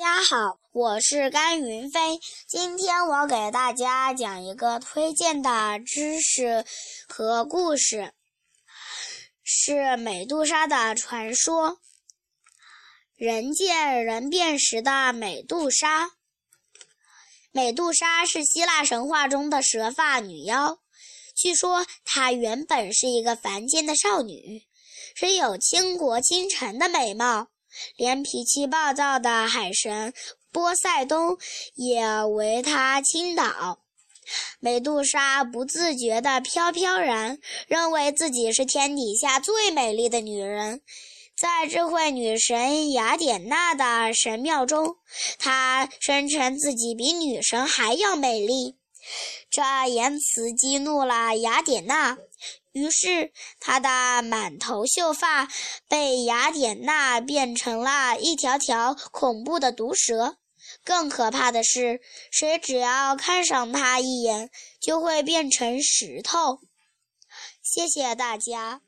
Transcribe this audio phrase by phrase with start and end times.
[0.00, 2.18] 大家好，我是甘云飞。
[2.46, 6.64] 今天我给大家讲一个推荐的知识
[7.06, 8.14] 和故事，
[9.42, 11.80] 是美杜莎的传说。
[13.14, 16.12] 人见人辨识的美杜莎。
[17.52, 20.78] 美杜莎是希腊神话中的蛇发女妖，
[21.36, 24.62] 据说她原本是一个凡间的少女，
[25.14, 27.48] 是有倾国倾城的美貌。
[27.96, 30.12] 连脾气暴躁的海神
[30.52, 31.38] 波塞冬
[31.74, 33.80] 也为她倾倒。
[34.60, 40.82] 美杜莎不自觉地飘飘然，认为自己是天底下最美丽的女人。
[41.36, 44.96] 在智慧女神雅典娜的神庙中，
[45.38, 48.76] 她声称自己比女神还要美丽。
[49.50, 52.18] 这言辞激怒了雅典娜。
[52.72, 55.48] 于是，他的满头秀发
[55.88, 60.36] 被雅典娜变成了一条条恐怖的毒蛇。
[60.84, 66.60] 更可怕的是，谁只要看上他一眼，就会变成石头。
[67.62, 68.80] 谢谢大家。